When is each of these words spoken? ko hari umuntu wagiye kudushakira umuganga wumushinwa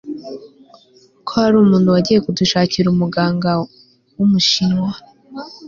ko 1.25 1.31
hari 1.43 1.55
umuntu 1.63 1.87
wagiye 1.95 2.19
kudushakira 2.25 2.87
umuganga 2.89 3.49
wumushinwa 4.17 4.91